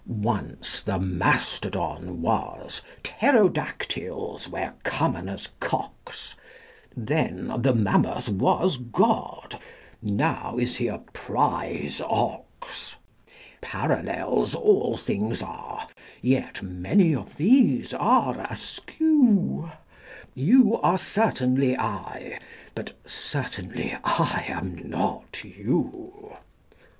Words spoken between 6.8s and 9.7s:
Then the mammoth was God: